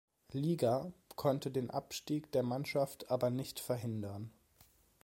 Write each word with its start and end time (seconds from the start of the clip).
Liga, 0.31 0.91
konnte 1.15 1.51
den 1.51 1.69
Abstieg 1.69 2.31
der 2.31 2.41
Mannschaft 2.41 3.11
aber 3.11 3.29
nicht 3.29 3.59
verhindern. 3.59 4.31